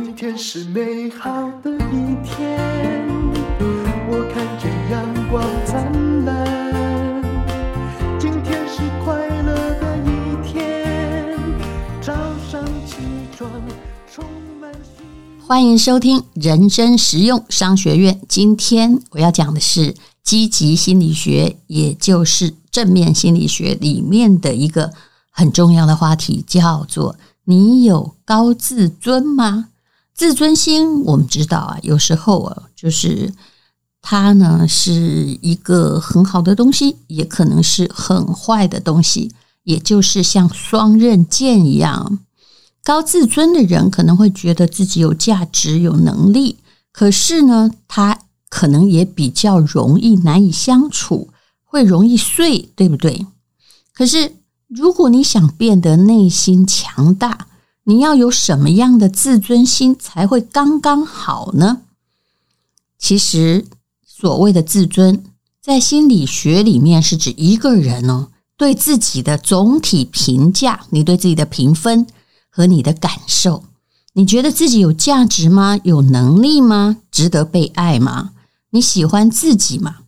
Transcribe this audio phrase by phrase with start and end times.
[0.00, 1.28] 今天是美好
[1.60, 2.56] 的一天，
[4.08, 7.20] 我看见阳光灿烂。
[8.16, 10.08] 今天是快乐的一
[10.46, 11.36] 天，
[12.00, 12.14] 早
[12.48, 12.94] 上起
[13.36, 13.50] 床
[14.08, 14.24] 充
[14.60, 15.02] 满希
[15.40, 15.48] 望。
[15.48, 18.20] 欢迎收听人生实用商学院。
[18.28, 24.92] 今天我要讲的是积极心理学，也就是正面心理学里面的一个
[25.32, 29.70] 很重要的话题，叫做“你有高自尊吗？”
[30.18, 33.32] 自尊心，我们知道啊，有时候啊，就是
[34.02, 39.30] 它呢是一个很好的东西，也可能是很坏的东西，
[39.62, 42.18] 也就是像双刃剑一样。
[42.82, 46.56] 高自尊的人可能会觉得自己有价值、有能力，
[46.92, 51.28] 可是呢，他可能也比较容易难以相处，
[51.62, 53.24] 会容易碎，对不对？
[53.94, 54.32] 可是
[54.66, 57.46] 如果你想变得内心强大，
[57.88, 61.80] 你要有什么样的自尊心才会刚刚好呢？
[62.98, 63.64] 其实，
[64.06, 65.24] 所谓的自尊，
[65.62, 68.28] 在心理学里面是指一个人哦，
[68.58, 72.06] 对自己的总体评价，你对自己的评分
[72.50, 73.64] 和你的感受，
[74.12, 75.80] 你觉得自己有价值吗？
[75.82, 76.98] 有能力吗？
[77.10, 78.32] 值得被爱吗？
[78.68, 80.00] 你喜欢自己吗？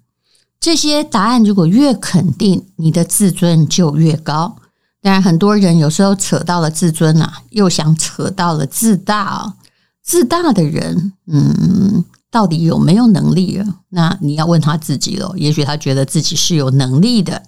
[0.61, 4.57] 这些答案如果越肯定，你的自尊就越高。
[5.03, 9.57] 当然，很多人有时候扯到了自尊啊，又想扯到了自大。
[10.03, 13.81] 自大的人，嗯，到底有没有能力啊？
[13.89, 15.33] 那你要问他自己了。
[15.37, 17.45] 也许他觉得自己是有能力的，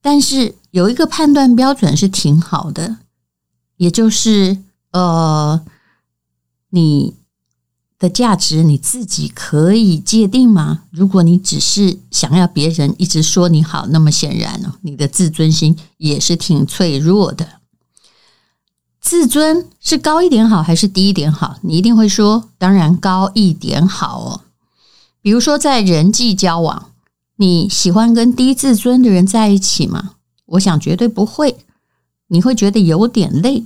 [0.00, 2.96] 但是有一个判断标准是挺好的，
[3.76, 4.56] 也就是
[4.92, 5.60] 呃，
[6.70, 7.17] 你。
[7.98, 10.84] 的价值你自己可以界定吗？
[10.90, 17.58] 如果你只是想要别人一直说你好，那么显然呢，你的自尊心也是挺脆弱的。
[19.00, 21.56] 自尊是高一点好还是低一点好？
[21.62, 24.40] 你一定会说，当然高一点好哦。
[25.20, 26.90] 比如说在人际交往，
[27.36, 30.12] 你喜欢跟低自尊的人在一起吗？
[30.46, 31.58] 我想绝对不会，
[32.28, 33.64] 你会觉得有点累。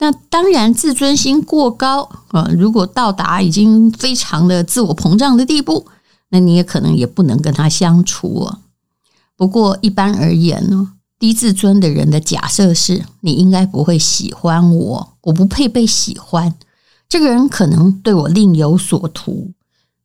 [0.00, 5.86] 那当然，自尊心过高啊，如果到达已经非常的自我膨胀的地步，
[6.28, 8.58] 那你也可能也不能跟他相处哦。
[9.36, 16.54] 不过一般而言呢，低自尊的人的假设是你应该不会喜欢我，我不配被喜欢，
[17.08, 19.50] 这个人可能对我另有所图，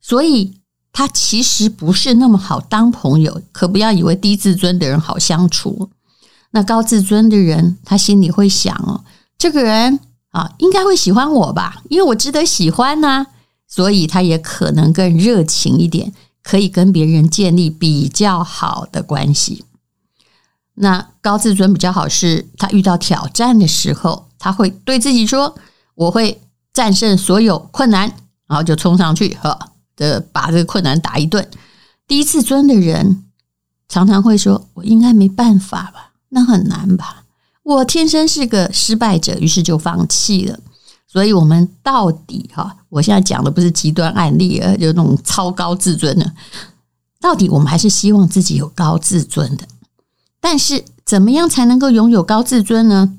[0.00, 0.54] 所以
[0.92, 3.40] 他其实不是那么好当朋友。
[3.52, 5.90] 可不要以为低自尊的人好相处，
[6.50, 9.04] 那高自尊的人他心里会想哦。
[9.44, 10.00] 这个人
[10.30, 13.26] 啊，应该会喜欢我吧，因为我值得喜欢呐，
[13.68, 19.66] 所以他也可能更热情一点，可以跟别人建立比较好的关系。
[20.76, 25.54] 那高自尊比较好是，他遇到挑战的时候，他会对自己说
[25.94, 26.40] ：“我会
[26.72, 28.08] 战胜所有困难，
[28.46, 29.58] 然后就冲上去，呵，
[29.94, 31.46] 的把这个困难打一顿。”
[32.08, 33.24] 低自尊的人
[33.90, 36.12] 常常会说：“我应该没办法吧？
[36.30, 37.23] 那很难吧？”
[37.64, 40.60] 我天生是个失败者，于是就放弃了。
[41.06, 46.32] 所以，我们到底哈，我现在讲的不是极端案例，而就那种超高自尊的。
[47.20, 49.66] 到底我们还是希望自己有高自尊的。
[50.40, 53.14] 但是，怎么样才能够拥有高自尊呢？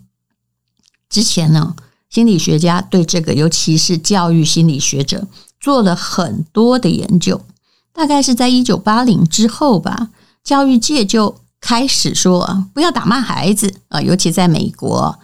[1.09, 1.75] 之前呢，
[2.09, 5.27] 心理学家对这个，尤其是教育心理学者，
[5.59, 7.41] 做了很多的研究。
[7.91, 10.09] 大概是在一九八零之后吧，
[10.43, 11.39] 教育界就。
[11.61, 15.17] 开始说不要打骂孩子啊，尤其在美国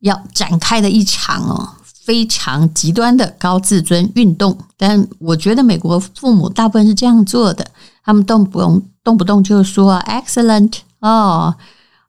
[0.00, 1.74] 要展开的一场哦
[2.04, 4.58] 非常极端的高自尊运动。
[4.76, 7.66] 但我觉得美国父母大部分是这样做的，
[8.04, 11.54] 他们动不动动不动就说 excellent 哦，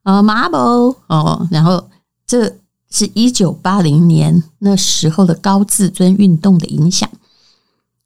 [0.02, 1.88] 呃 marble 哦，然后
[2.26, 2.56] 这
[2.90, 7.08] 是一九八零年那时候的高自尊运动的影响。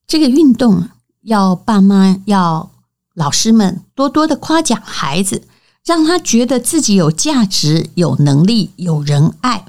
[0.07, 0.89] 这个运动
[1.23, 2.71] 要爸妈要
[3.15, 5.43] 老师们多多的夸奖孩子。
[5.85, 9.65] 让他觉得自己有价值、有能力、有人爱。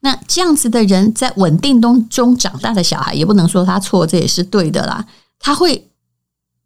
[0.00, 5.06] 那这样子的人，在稳定当中长大的小孩，也不能说他错，这也是对的啦。
[5.38, 5.88] 他会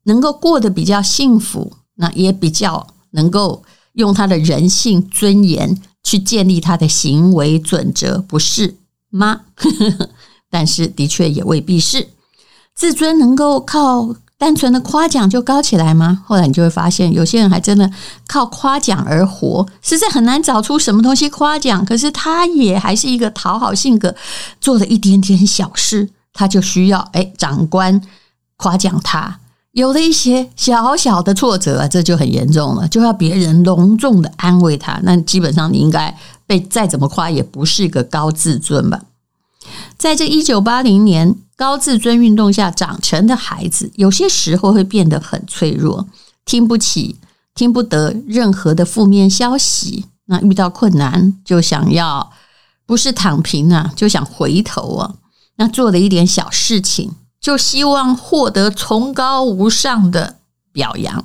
[0.05, 3.62] 能够过得比较幸福，那也比较能够
[3.94, 8.76] 用他的人性尊严去建立他的行为准则，不是
[9.10, 9.43] 吗？
[10.49, 12.08] 但是的确也未必是。
[12.75, 14.14] 自尊能够靠。
[14.38, 16.22] 单纯的夸奖就高起来吗？
[16.26, 17.90] 后来你就会发现，有些人还真的
[18.26, 21.82] 靠夸奖而活，实在很难找出什么东西夸奖。
[21.84, 24.14] 可是他也还是一个讨好性格，
[24.60, 28.00] 做了一点点小事，他就需要哎长官
[28.58, 29.38] 夸奖他。
[29.72, 34.98] 有了一些小小的挫折啊，这就很严重了，就要别人隆重的安慰他。
[35.02, 36.14] 那基本上你应该
[36.46, 39.00] 被再怎么夸，也不是一个高自尊吧？
[39.98, 46.06] 在这一九八零年高自尊运动下长成的孩子，有些时候会变得很脆弱，
[46.44, 47.16] 听不起、
[47.54, 50.06] 听不得任何的负面消息。
[50.26, 52.32] 那遇到困难就想要，
[52.84, 55.14] 不是躺平啊，就想回头啊。
[55.56, 60.36] 那做了一点小事情，就希望获得崇高无上的
[60.72, 61.24] 表扬。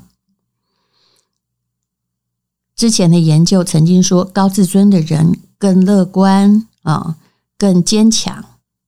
[2.75, 7.17] 之前的研究曾经说，高自尊的人更乐观啊，
[7.61, 8.43] 更坚强。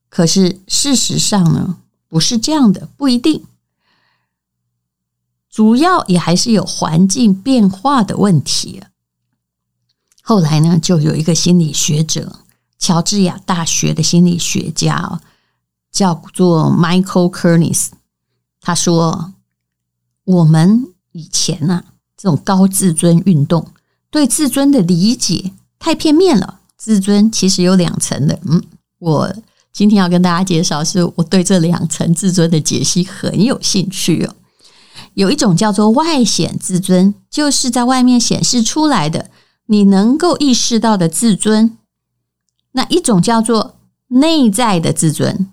[0.08, 1.76] 可是事实上呢，
[2.08, 3.44] 不是这样的，不一定。
[5.48, 8.82] 主要也还是有环境变化的问题。
[10.22, 12.40] 后来呢，就有一个心理学者，
[12.76, 15.20] 乔治亚大学的心理学家，
[15.92, 17.90] 叫做 Michael Kernis，
[18.60, 19.34] 他说
[20.24, 21.84] ：“我们以前呢、啊，
[22.16, 23.70] 这种高自尊运动。”
[24.10, 26.60] 对自尊的理解太片面了。
[26.84, 28.38] 自尊其实有两层的。
[28.44, 28.62] 嗯，
[28.98, 29.34] 我
[29.72, 34.34] 今天要跟大家介绍，是我对这两层自尊的解析很有兴趣哦。
[35.14, 39.30] 有一种叫做外显自尊，就是在外面显示出来的，
[39.64, 41.78] 你能够意识到的自尊。
[42.72, 43.76] 那一种叫做
[44.08, 45.48] 内在的自尊，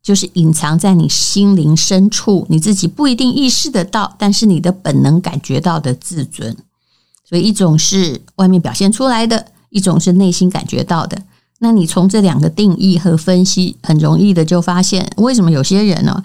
[0.00, 6.56] 就是隐藏在你心灵深处，你自己不一定意识得到，但是你的本能感觉到的自尊。
[7.28, 11.20] 所以，一种是外面表现出来的，一种是内心感觉到的。
[11.60, 16.22] 那你从这两个定义和分析，很容易的就发现，为什么有些人呢，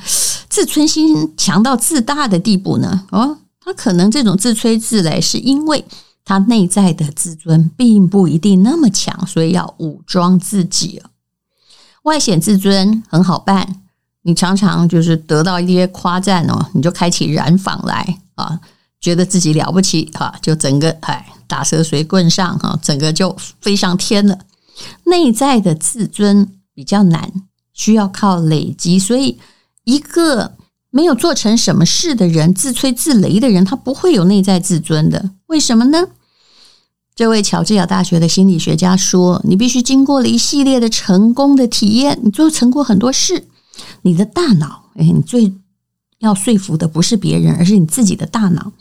[0.48, 3.06] 自尊心强到自大的地步呢？
[3.10, 5.84] 哦，他可能这种自吹自擂，是因为
[6.24, 11.02] 他内在的自尊并不一定那么强，所以要武装自己。
[12.04, 13.82] 外显自尊很好办，
[14.22, 18.60] 你常常就是得到一些夸赞哦，你就开启燃坊来啊。
[19.04, 24.40] 觉得自己了不起哈，就整个哎打蛇随棍上哈，整个就飞上天了。
[25.04, 27.30] 内在的自尊比较难，
[27.74, 28.98] 需要靠累积。
[28.98, 29.38] 所以，
[29.84, 30.54] 一个
[30.90, 35.32] 没有做成什么事的人，自吹自擂的人，他不会有内在自尊的。
[35.48, 36.08] 为什么呢？
[37.14, 43.50] 这位乔治亚大学的心理学家说：“你必须经过了一系列的成功的体验，你做成过很多事，
[44.04, 45.54] 你的大脑哎，你最。”
[46.24, 48.72] 要说服的不是别人，而是你自己的大脑，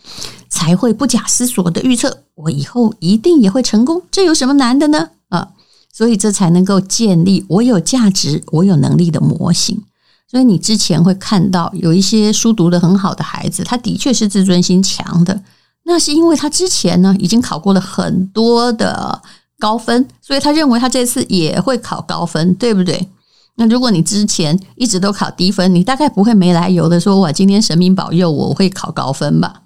[0.48, 4.00] 才会不假思索的预测我以后一定也会成功。
[4.10, 5.10] 这有什么难的呢？
[5.28, 5.48] 啊，
[5.92, 9.82] 所以这才能够建立我有价值、我有能力的模型。
[10.30, 15.42] 所以你之前会看到有一些书读得很好的孩子，他的确是自尊心强的，
[15.84, 19.20] 那是因为他之前呢已经考过了很多的
[19.58, 23.08] 高分，所以他认为他这次也会考高分，对不对？
[23.56, 29.62] 那如果你之前一直都考低分，你大概不会没来由的说：“我今天神明保佑我会考高分吧？”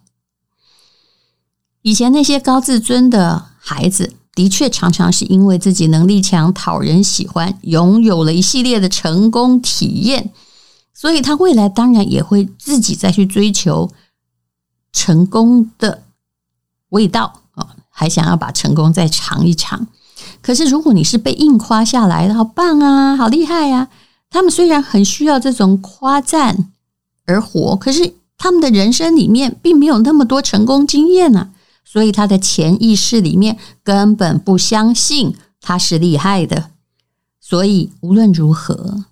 [1.82, 10.32] 以前那些高自尊的孩子，的确常常是因为自己能力强、讨人喜欢，拥有了一系列的成功体验，
[10.92, 13.92] 所以他未来当然也会自己再去追求
[14.92, 16.02] 成功的
[16.88, 19.86] 味道啊，还想要把成功再尝一尝。
[20.46, 23.88] 可是，如果你是被硬夸下来的，好棒啊，好厉害呀！
[24.30, 26.70] 他们虽然很需要这种夸赞
[27.24, 31.50] 而活，可是他们的人生里面并没有那么多成功经验呢，
[31.84, 36.70] 所以他的潜意识里面根本不相信他是厉害的。
[37.40, 39.02] 所以无论如何，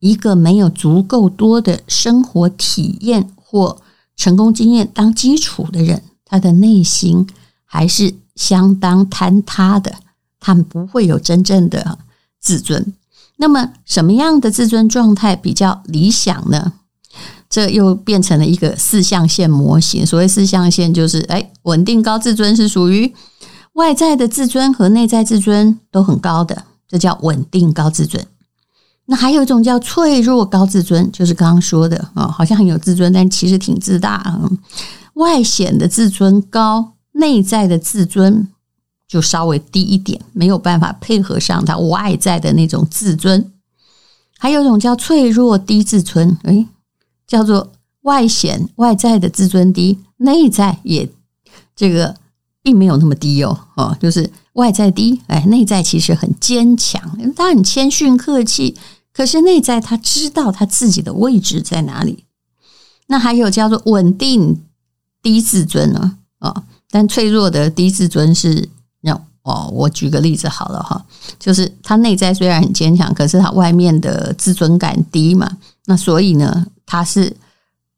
[0.00, 3.80] 一个没有足够多的生活体验或
[4.16, 7.24] 成功经验当基础的人，他的内心
[7.64, 10.01] 还是相当坍塌的。
[10.42, 11.96] 他们不会有真正的
[12.40, 12.92] 自尊。
[13.36, 16.72] 那么，什么样的自尊状态比较理想呢？
[17.48, 20.04] 这又变成了一个四象限模型。
[20.04, 23.12] 所谓四象限，就是哎，稳定高自尊是属于
[23.74, 28.24] 外在的自尊和内在自尊都很高的，这叫稳定高自尊。
[29.06, 34.48] 那还有一种叫脆弱高自尊，就是刚刚说的啊，好像很有自尊，但其实挺自大啊。
[35.14, 38.48] 外显的自尊高，内在的自尊。
[39.12, 43.52] 就稍微低一点，没有办法配合上他外在的那种自尊。
[44.38, 46.66] 还有一种叫脆弱低自尊，诶，
[47.26, 47.72] 叫做
[48.04, 51.06] 外显外在的自尊低，内在也
[51.76, 52.16] 这个
[52.62, 58.74] 并没有那么低哦，哦，就是外在低，哎，内在其实很坚强，他很谦逊客气，
[59.12, 62.24] 可是内在他知道他自己的位置在哪里。
[63.08, 64.62] 那还有叫做稳定
[65.20, 68.70] 低自尊呢，哦，但脆弱的低自尊是。
[69.02, 71.04] 那哦，我举个例子好了哈，
[71.38, 77.36] 就是他内在虽然很坚强，可是他外面的自尊感低嘛，那所以呢，他是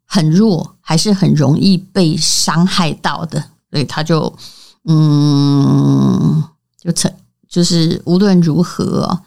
[0.06, 4.34] 很弱，还是很容易被伤害到的，所以他就
[4.84, 6.42] 嗯，
[6.80, 7.12] 就成
[7.46, 9.20] 就是无论如何，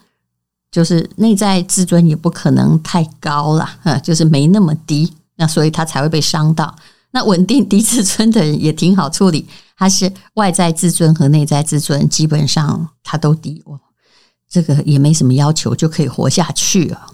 [0.72, 6.76] 就是内在自尊也不可能太高了，哈，就是没那么低，那所以他才会被伤到。
[7.18, 13.80] 那稳定低自尊的人也挺好处理，他是外在自尊和内在自尊基本上他都低哦，
[14.48, 17.08] 这个也没什么要求就可以活下去了。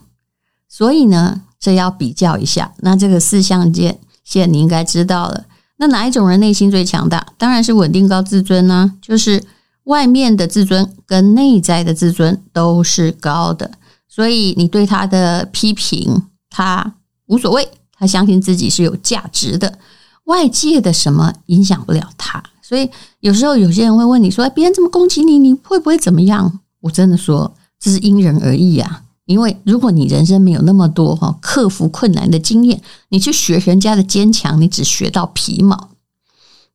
[0.68, 2.74] 所以呢，这要比较一下。
[2.80, 5.46] 那这个四象限，现在你应该知道了。
[5.78, 7.26] 那哪一种人内心最强大？
[7.38, 9.42] 当然是稳定高自尊呢，就是
[9.86, 13.72] 外面的自尊跟内在的自尊都是高的，
[14.10, 16.96] 所以你对他的批评，他
[17.28, 17.70] 无所谓。
[18.04, 19.80] 他相信自己是有价值的，
[20.26, 22.44] 外界的什么影响不了他。
[22.62, 22.90] 所以
[23.22, 29.04] 有时候有些人会问你说：“别人这么攻击你，你会不会怎么样？”我真的说，这是因人而异啊。
[29.24, 35.92] 因为如果你人生没有那么多哈克服困难的经验，你去学人家的坚强，你只学到皮毛。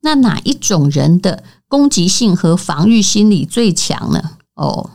[0.01, 4.31] 那哪一种人的攻击性和防御心理最强呢？
[4.55, 4.89] 哦，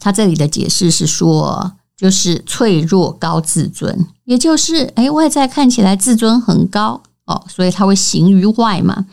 [0.00, 1.74] 他这里的解释是说。
[1.98, 9.06] 就是脆弱高自尊，也就是诶，外在看起来自尊很高哦，所以他会行于外嘛。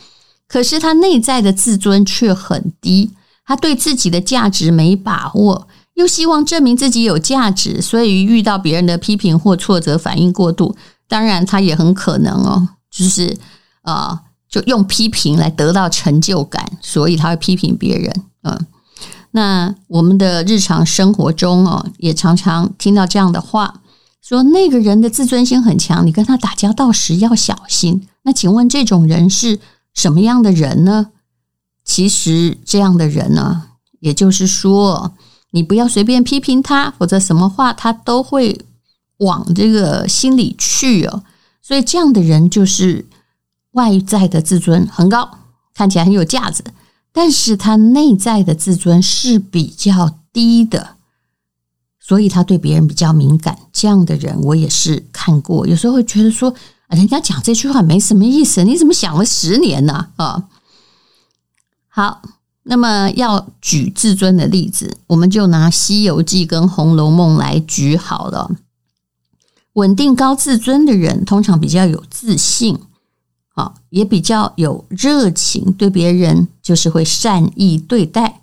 [0.47, 3.09] 可是他内在的自尊却很低，
[3.43, 10.75] 他对自己的价值没把握，又希望证明自己有价值，所以遇到别人的批评或挫折，反应过度。
[11.07, 13.35] 当然，他也很可能哦，就是
[13.81, 18.67] 啊，就用批评来得到成就感，所以他会批评别人，嗯。
[19.35, 23.81] 那我们的日常生活中哦，也常常听到这样的话，
[24.21, 28.07] 说那个人的自尊心很强，你跟他打交道时要小心。
[28.23, 29.59] 那请问这种人是
[29.93, 31.07] 什么样的人呢？
[31.83, 33.63] 其实这样的人呢，
[33.99, 35.11] 也就是说，
[35.51, 38.65] 你不要随便批评他，否则什么话他都会
[39.17, 41.23] 往这个心里去哦。
[41.61, 43.05] 所以这样的人就是
[43.71, 45.29] 外在的自尊很高，
[45.73, 46.63] 看起来很有架子。
[47.17, 50.97] 但是他内在的自尊是比较低的，
[51.97, 53.57] 所以他对别人比较敏感。
[53.71, 56.53] 这样的人我也是看过，有时候会觉得说，
[56.89, 60.09] 人家讲这句话没什么意思，你怎么想了十年呢？
[60.17, 60.43] 啊，
[61.87, 62.21] 好，
[62.63, 68.51] 那么要举自尊的例子，我们就拿《西游记》跟《红楼梦》来举好了。
[69.75, 72.77] 稳定高自尊的人通常比较有自信。
[73.55, 78.41] 啊，也比较有热情，对别人就是会善意对待。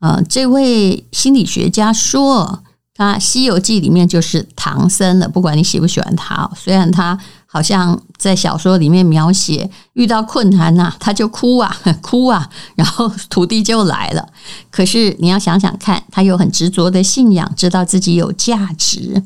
[0.00, 2.62] 呃，这位心理学家说，
[2.94, 5.28] 他《西游记》里面就是唐僧了。
[5.28, 14.26] 不管你喜不喜欢他，虽然他好像在小说里面描写遇到困难呐，他就哭啊 哭啊，然后 徒弟就来了。
[14.70, 19.22] 可是你要想想看，他有很执着的信仰，知道自己有价值。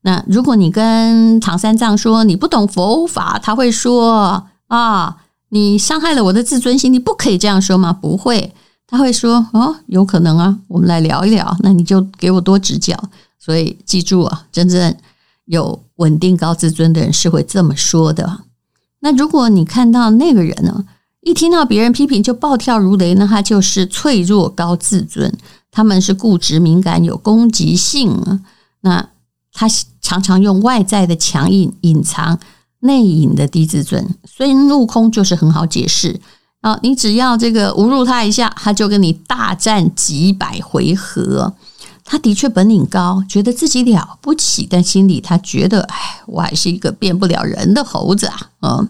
[0.00, 4.44] 那如果你跟唐三藏说你不懂佛法，他会说。
[4.68, 5.22] 啊！
[5.50, 7.92] 你伤害了我的自尊心，你不可以这样说吗？
[7.92, 8.52] 不会，
[8.84, 11.56] 他会说哦，有可能啊，我们来聊一聊。
[11.60, 12.96] 那你就给我多指教。
[13.38, 14.94] 所以记住啊，真正
[15.44, 18.40] 有稳定高自尊的人是会这么说的。
[19.00, 20.84] 那如果你看到那个人呢，
[21.20, 25.32] 一听到别人批评就暴跳如雷，那他就是脆弱高自尊。
[25.70, 28.40] 他们是固执敏感，有攻击性。
[28.80, 29.08] 那
[29.52, 29.68] 他
[30.00, 32.40] 常常用外在的强硬隐藏。
[32.80, 36.20] 内隐的低自尊，孙悟空就是很好解释
[36.60, 36.78] 啊！
[36.82, 41.54] 你只要这个侮辱他一下，他就跟你大战几百回合。
[42.04, 48.50] 他的确本领高，觉得自己了不起，但心里他觉得，哎，我还是一个变不了人的猴子啊！
[48.60, 48.88] 嗯，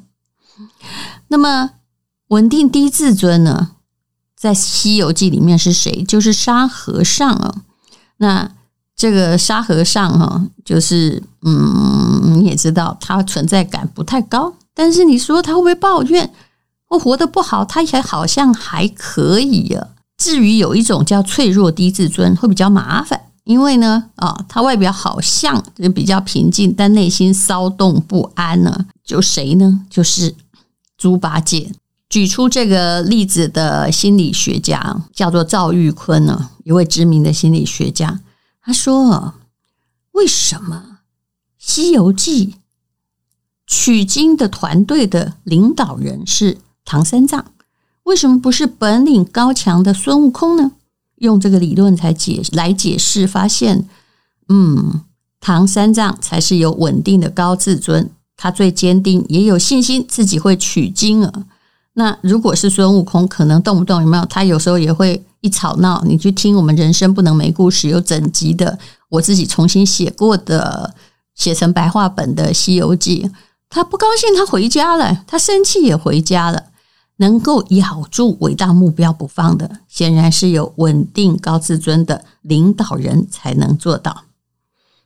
[1.28, 1.70] 那么
[2.28, 3.70] 稳定低自尊呢，
[4.36, 6.04] 在《西游记》里面是谁？
[6.04, 7.62] 就是沙和尚啊。
[8.18, 8.50] 那
[8.96, 16.32] 这个沙和尚哈，就是嗯，你也知道他存在感不太高，但是你说他会不会抱怨？
[16.88, 19.88] 我活得不好，他也好像还可以啊。
[20.16, 28.86] 至于有一种叫脆弱低自尊，会比较麻烦，因为呢，啊，他外表好像就比较平静，但内心骚动不安呢。
[29.04, 29.82] 就谁呢？
[29.90, 30.34] 就是
[30.96, 31.70] 猪八戒。
[32.08, 38.20] 举出这个例子的心理学家叫做赵玉坤呢，一位知名的心理学家。
[38.66, 39.34] 他说
[40.10, 40.82] ：“为什么
[41.56, 42.46] 《西游记》
[43.64, 47.52] 取经的团队的领导人是唐三藏？
[48.02, 50.72] 为什么不是本领高强的孙悟空呢？
[51.18, 53.88] 用这个理论才解来解释，发现，
[54.48, 55.04] 嗯，
[55.38, 61.44] 唐三藏才是有稳定的高自尊，他最坚定，也有信心自己会取经啊。
[61.92, 64.24] 那如果是孙悟空，可能动不动有没有？
[64.24, 68.78] 他有时候也会。”一吵闹，你去听我们人生不能没故事，有整集的，
[69.08, 70.94] 我自己重新写过的，
[71.34, 73.28] 写成白话本的《西游记》。
[73.68, 76.64] 他不高兴，他回家了；他生气也回家了。
[77.18, 84.24] 能够咬住伟大目标不放的，显然是有稳定高自尊的领导人才能做到。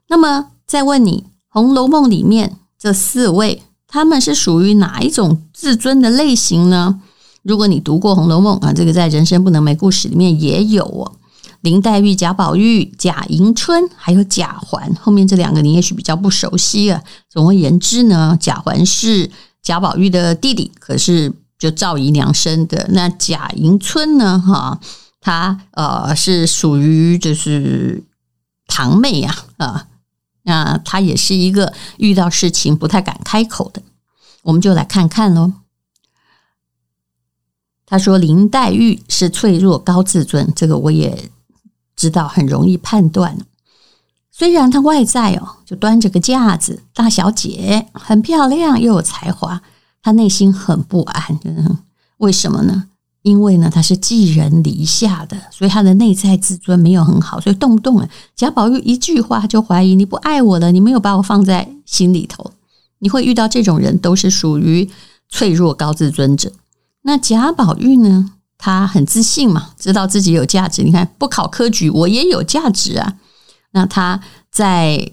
[0.09, 7.01] 那么，再问你，《红楼梦》里面这四位，他们是属于哪一种自尊的类型呢？
[7.43, 11.13] 如果你读过《红楼梦》啊，这个在《人生不能没故事》里面也有哦。
[11.63, 17.03] 林黛玉、贾宝玉、贾迎春，还有贾环，后面这两个你也许比较不熟悉啊。
[17.29, 19.31] 总而言之呢，贾环是
[19.63, 22.89] 贾宝玉的弟弟，可是就赵姨娘生的。
[22.93, 24.39] 那贾迎春呢？
[24.39, 24.81] 哈，
[25.21, 28.03] 她呃是属于就是
[28.67, 29.87] 堂妹呀啊，啊，
[30.45, 33.83] 那她也是一个遇到事情不太敢开口的。
[34.45, 35.53] 我们就来看看喽。
[37.91, 41.31] 他说林黛玉是脆弱高自尊，这个我也。
[41.97, 43.37] 知道很容易判断，
[44.33, 49.61] 虽然她外在哦就端着个架子，大小姐很漂亮又有才华，
[50.03, 51.39] 她内心很不安。
[52.17, 52.87] 为什么呢？
[53.21, 62.51] 因为呢她是寄人篱下的，所以她的内在自尊没有很好，所以动不动啊贾宝玉一句话就怀疑你不爱我了，你没有把我放在心里头。
[63.01, 64.89] 你会遇到这种人，都是属于
[65.29, 66.51] 脆弱高自尊者。
[67.03, 68.33] 那贾宝玉呢？
[68.63, 70.83] 他很自信嘛，知道自己有价值。
[70.83, 73.15] 你看，不考科举，我也有价值啊。
[73.71, 75.11] 那他在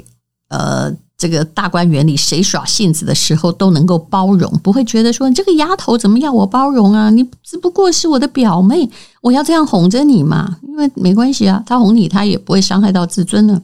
[0.50, 7.10] 呃这个大观园里，谁耍性子的时候都能够包容，不会觉得说这个丫头怎么要我包容啊？
[7.10, 8.90] 你只不过是我的表妹，
[9.22, 10.58] 我要这样哄着你嘛？
[10.64, 13.62] 因为没关系啊，他哄你，他也不会伤害到自尊呢。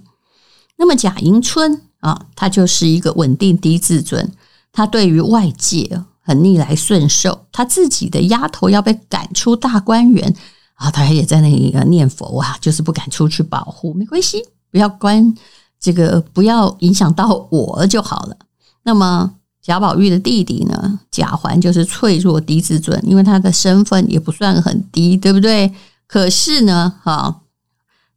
[0.78, 4.32] 那么贾迎春啊，他就是一个稳定低自尊，
[4.72, 6.02] 他对于外界。
[6.26, 10.34] 很逆来顺受，他自己的丫头要被赶出大观园
[10.76, 15.36] 啊，他也在那里念佛啊，就是不敢出去保护，没关系，不要关
[15.80, 18.38] 这个，不要影响到我就好了。
[18.84, 25.74] 那么贾宝玉的弟弟呢，贾环就是脆弱低自尊，因为他的身份也不算很低，对不对？
[26.08, 27.42] 可是呢，哈。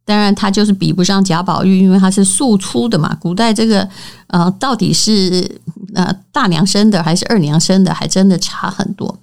[0.07, 3.13] 当然，他就是比不上贾宝玉，因为他是庶出的嘛。
[3.19, 3.85] 古代这个，
[4.27, 5.59] 呃，到底是
[5.93, 9.19] 呃大娘生的还是二娘生的，还真的差很多。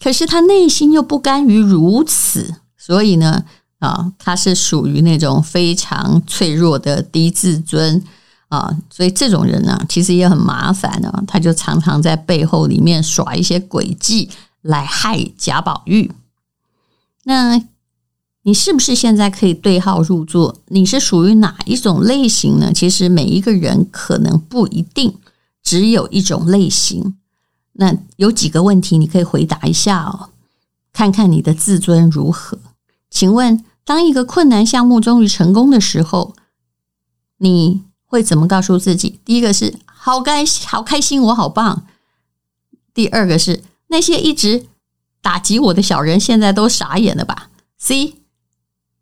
[0.00, 3.44] 可是他内心又不甘于如此，所以呢，
[3.80, 8.00] 啊、他是属于那种非常脆弱的低自尊
[8.50, 11.24] 啊、所以这种人呢、其实也很麻烦啊。
[11.26, 14.30] 他就常常在背后里面耍一些诡计
[14.62, 16.12] 来害贾宝玉。
[17.24, 17.60] 那。
[18.50, 20.56] 你是不是现在可以对号入座？
[20.66, 22.72] 你是属于哪一种类型呢？
[22.72, 25.16] 其实每一个人可能不一定
[25.62, 27.14] 只有一种类型。
[27.74, 30.30] 那有几个问题你可以回答一下哦，
[30.92, 32.58] 看看你的自尊如何。
[33.08, 36.34] 请问，当一个困难项目终于成功的时候，
[37.38, 39.20] 你会怎么告诉自己？
[39.24, 41.86] 第一个是好开，好开心，我好棒。
[42.92, 44.66] 第二个是那些一直
[45.22, 48.16] 打击我的小人，现在都傻眼了吧？C。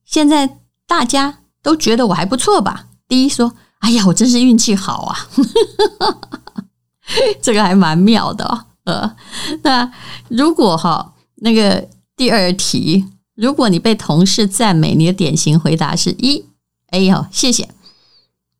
[0.08, 2.86] 现在大家都觉得我还不错吧？
[3.06, 5.28] 第一说，哎呀，我真是运气好啊，
[7.42, 8.64] 这个还蛮妙的哦。
[8.84, 9.16] 呃，
[9.62, 9.92] 那
[10.28, 16.46] 如果哈，那个第二题，如果你被同事赞美，你的典型回答是一，
[16.88, 17.68] 哎呦，谢谢。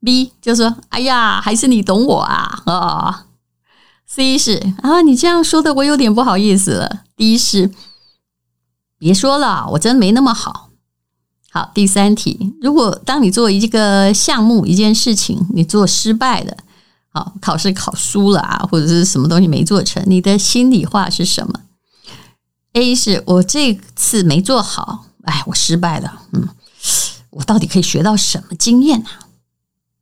[0.04, 2.62] B 就说，哎呀，还是你懂我啊。
[2.66, 3.14] 哦
[4.06, 7.04] ，C 是啊，你这样说的，我有点不好意思了。
[7.16, 7.72] D 是，
[8.98, 10.67] 别说了，我真没那么好。
[11.58, 16.56] 好，第三题，如果当你做一个项目、一件事情，你做失败了，
[17.12, 21.62] 好，考试考输了啊，或者是什么东西没做成，你的心里话是什么
[22.74, 26.48] ？A 是我这次没做好，哎，我失败了，嗯，
[27.30, 29.08] 我到底可以学到什么经验呢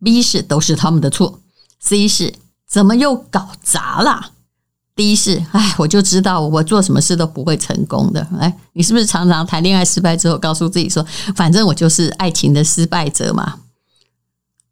[0.04, 1.40] ？B 是都是他们的错
[1.80, 2.34] ，C 是
[2.68, 4.32] 怎么又搞砸了？
[4.96, 8.26] 第一是，哎，我就知道我做什么事都不会成功的。
[8.40, 11.04] 哎，你是不是常常谈恋爱失败之后，告诉自己说，
[11.34, 13.56] 反正我就是爱情的失败者嘛？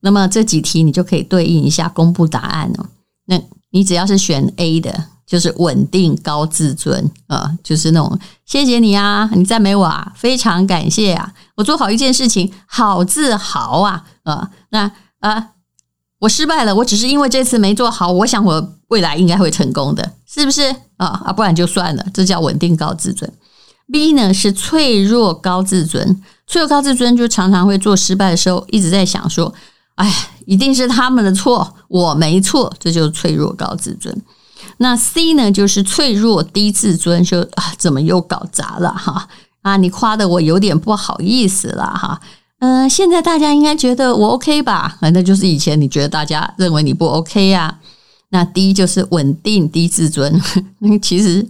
[0.01, 2.87] 那么这几题你就可以对应一下，公布答案哦。
[3.27, 3.39] 那
[3.71, 15.51] 你只要是选 A 的，就是稳定高自尊啊，就是那种谢谢你啊，你赞美我啊，非常感谢啊，我做好一件事情，好自豪啊啊，那啊。
[16.25, 18.11] 我失败了，我只是因为这次没做好。
[18.11, 20.63] 我想我未来应该会成功的，是不是
[20.97, 21.21] 啊？
[21.23, 23.31] 啊，不然就算了，这叫稳定高自尊。
[23.93, 29.53] B 呢是脆弱高自尊，脆弱高自尊就常常会做失败的时候一直在想说，
[29.97, 34.23] 哎，一定是他们的错，我没错，这就是脆弱高自尊。
[34.79, 39.29] 那 C 呢就是脆弱低自尊，说啊，怎么又搞砸了哈？
[39.61, 42.19] 啊，你夸的我有点不好意思了哈。
[42.65, 44.97] 嗯、现在大家应该觉得我 OK 吧？
[45.01, 47.79] 反正就是以前你觉得大家认为你不 OK 呀、
[48.31, 50.41] 那第一就是稳定低自尊，
[50.81, 51.47] 那其实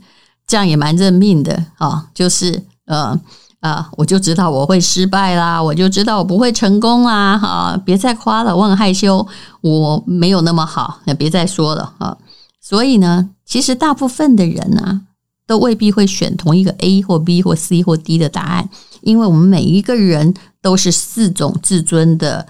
[0.46, 3.18] 这样也蛮认命的啊，就是呃
[3.61, 9.27] 啊，我就知道我会失败啦，我就知道我不会成功啦，哈，别再夸了，我很害羞，
[9.62, 12.16] 我没有那么好，那别再说了啊。
[12.61, 15.03] 所以呢，其实大部分的人呢，
[15.46, 18.68] 都未必会选同一个 A 或 B 或 C 或 D 的答案，
[19.02, 22.46] 因为我们每一个人都是四种自尊的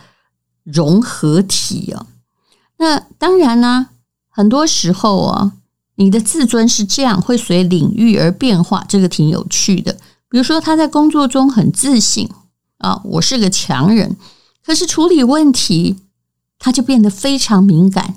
[0.63, 2.07] 融合体哦。
[2.79, 3.89] 那当然呢，
[4.29, 5.53] 很多时候啊，
[5.97, 9.97] 你的自尊是这样，会随领域而变化，这个挺有趣的。
[10.29, 12.29] 比如说，他在工作中很自信
[12.79, 14.17] 啊，我是个强人，
[14.65, 15.99] 可是处理问题
[16.59, 18.17] 他就变得非常敏感。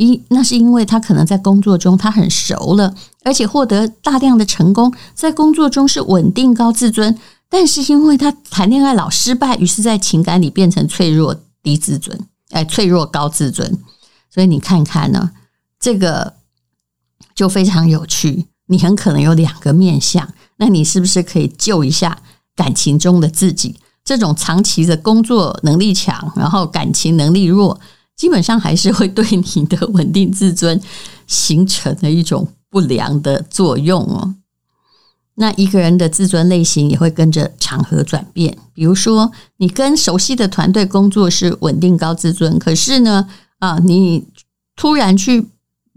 [0.00, 7.18] 一，那是因为他可能在工作中他很熟了，而且获得大量的成功，在工作中是稳定高自尊。
[7.50, 12.18] 但是因为他谈恋爱老失败，于是在情感里变成脆弱低自尊。
[12.50, 13.78] 哎，脆弱高自尊，
[14.32, 15.30] 所以你看看呢，
[15.78, 16.34] 这个
[17.34, 18.46] 就非常有趣。
[18.66, 22.16] 你很可能有两个面相，那你是不是可以救一下
[22.56, 23.76] 感情中的自己？
[24.02, 27.78] 这种长期的工作能力强，然后感情能力弱，
[28.20, 30.78] 基本上还是会对你的稳定自尊
[31.26, 34.34] 形成了一种不良的作用哦。
[35.36, 38.58] 那一个人的自尊类型也会跟着场合转变。
[38.74, 43.26] 比如说，你跟熟悉的团队工作是稳定高自尊，可是呢，
[43.58, 44.26] 啊，你
[44.76, 45.46] 突然去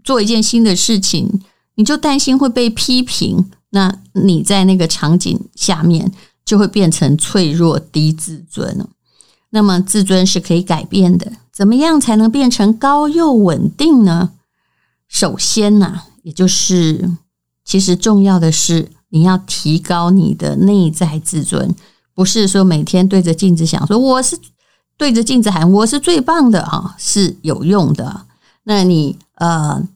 [0.02, 1.42] 做一件新的事情，
[1.76, 3.52] 你就担心会被批评。
[3.72, 6.10] 那你在那个场景下面
[6.46, 8.88] 就会变成脆弱低自尊。
[9.50, 11.30] 那么，自尊是可以改变的。
[11.54, 14.32] 怎么样才能变成高又稳定呢？
[15.08, 17.12] 首先呢，也就是
[17.64, 18.90] 其实重要的是。
[19.16, 21.76] 你要提高你的内在自尊，
[22.16, 24.36] 不是说每天对着镜子想说我是
[24.98, 28.26] 对着镜子喊我是最棒的啊，是有用的。
[28.64, 29.88] 那你呃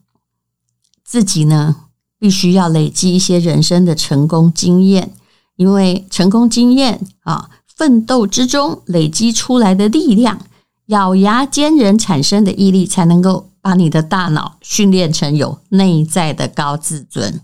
[1.02, 1.74] 自己呢，
[2.20, 5.12] 必须要累积一些人生的成功经验，
[5.56, 10.46] 因为成功经验啊，奋斗之中累积出来的力量，
[10.88, 17.40] 咬牙坚忍产生的毅力，才能够把你的大脑训练成有内在的高自尊。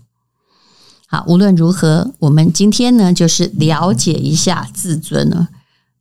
[1.07, 5.47] 好，无论如何，我们今天呢，就是了解一下自尊呢，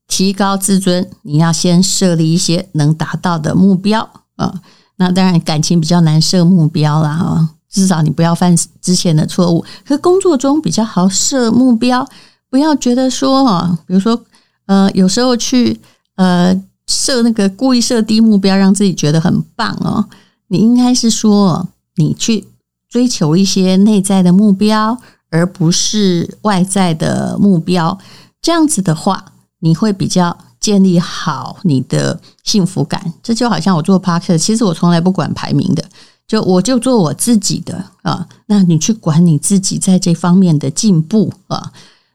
[0.08, 4.62] 提高自尊，你要先设立一些能达到的目标啊。
[4.96, 9.62] 那当然，感情比较难设目标啦，哈，至少你不要犯之前的错误。
[9.84, 12.08] 可工作中比较好设目标，
[12.48, 14.18] 不要觉得说啊，比如说
[14.64, 15.78] 呃，有时候去
[16.14, 20.08] 呃设那个故意设低目标，让自己觉得很棒哦。
[20.48, 22.46] 你应该是说，你去。
[22.86, 24.96] 追求一些内在的目标，
[25.28, 27.98] 而不是外在的目标。
[28.40, 33.12] 这样子的话，你会比较建立好你的幸福感。
[33.20, 35.84] 这就好像我做 Podcast，其实我从来不管排名的，
[36.28, 38.28] 就我就做我自己的啊。
[38.46, 41.72] 那你去管你自己在这方面的进步啊，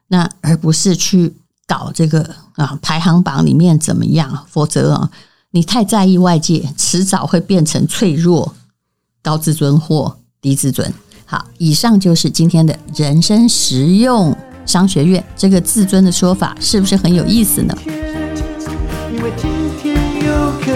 [0.08, 1.34] 那而不是去
[1.70, 4.44] 搞这个啊排行榜里面怎么样？
[4.50, 5.10] 否则啊，
[5.52, 8.54] 你太在意外界，迟早会变成脆弱
[9.22, 10.18] 高自尊或。
[10.42, 10.94] 低自尊，
[11.26, 14.34] 好，以上就是今天的人生实用
[14.66, 15.22] 商学院。
[15.36, 17.76] 这个自尊的说法是不是很有意思呢？
[19.12, 19.52] 因为今
[19.82, 20.72] 天又可，